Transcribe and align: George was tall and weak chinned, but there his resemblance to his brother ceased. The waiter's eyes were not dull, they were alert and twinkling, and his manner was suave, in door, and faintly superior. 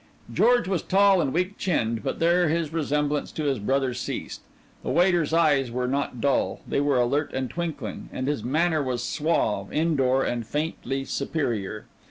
George 0.33 0.67
was 0.67 0.81
tall 0.81 1.21
and 1.21 1.31
weak 1.31 1.59
chinned, 1.59 2.01
but 2.01 2.17
there 2.17 2.49
his 2.49 2.73
resemblance 2.73 3.31
to 3.33 3.43
his 3.43 3.59
brother 3.59 3.93
ceased. 3.93 4.41
The 4.81 4.89
waiter's 4.89 5.31
eyes 5.31 5.69
were 5.69 5.87
not 5.87 6.19
dull, 6.19 6.61
they 6.67 6.81
were 6.81 6.97
alert 6.97 7.29
and 7.35 7.51
twinkling, 7.51 8.09
and 8.11 8.27
his 8.27 8.43
manner 8.43 8.81
was 8.81 9.03
suave, 9.03 9.71
in 9.71 9.95
door, 9.95 10.23
and 10.23 10.43
faintly 10.43 11.05
superior. 11.05 11.85